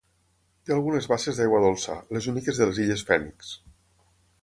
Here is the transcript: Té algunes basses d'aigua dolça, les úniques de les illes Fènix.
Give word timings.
Té 0.69 0.73
algunes 0.75 1.09
basses 1.11 1.41
d'aigua 1.41 1.61
dolça, 1.65 1.99
les 2.19 2.31
úniques 2.35 2.63
de 2.63 2.71
les 2.71 2.83
illes 2.87 3.09
Fènix. 3.11 3.57